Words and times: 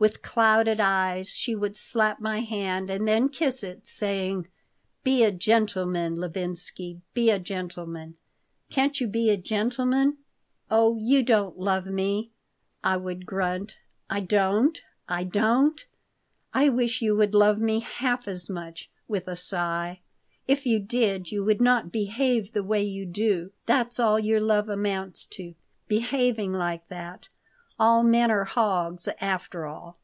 With 0.00 0.22
clouded 0.22 0.78
eyes 0.78 1.28
she 1.30 1.56
would 1.56 1.76
slap 1.76 2.20
my 2.20 2.38
hand 2.38 2.88
and 2.88 3.08
then 3.08 3.28
kiss 3.28 3.64
it, 3.64 3.88
saying: 3.88 4.46
"Be 5.02 5.24
a 5.24 5.32
gentleman, 5.32 6.14
Levinsky. 6.14 7.00
Be 7.14 7.30
a 7.30 7.40
gentleman. 7.40 8.16
Can't 8.70 9.00
you 9.00 9.08
be 9.08 9.28
a 9.30 9.36
gentleman?" 9.36 10.18
"Oh, 10.70 10.96
you 11.00 11.24
don't 11.24 11.58
love 11.58 11.86
me," 11.86 12.30
I 12.84 12.96
would 12.96 13.26
grunt 13.26 13.74
"I 14.08 14.20
don't? 14.20 14.80
I 15.08 15.24
don't? 15.24 15.84
I 16.54 16.68
wish 16.68 17.02
you 17.02 17.16
would 17.16 17.34
love 17.34 17.58
me 17.58 17.80
half 17.80 18.28
as 18.28 18.48
much," 18.48 18.88
with 19.08 19.26
a 19.26 19.34
sigh. 19.34 19.98
"If 20.46 20.64
you 20.64 20.78
did 20.78 21.32
you 21.32 21.42
would 21.42 21.60
not 21.60 21.90
behave 21.90 22.52
the 22.52 22.62
way 22.62 22.84
you 22.84 23.04
do. 23.04 23.50
That's 23.66 23.98
all 23.98 24.20
your 24.20 24.40
love 24.40 24.68
amounts 24.68 25.24
to 25.24 25.56
behaving 25.88 26.52
like 26.52 26.86
that. 26.86 27.26
All 27.80 28.02
men 28.02 28.28
are 28.32 28.42
hogs, 28.42 29.08
after 29.20 29.64
all." 29.64 29.98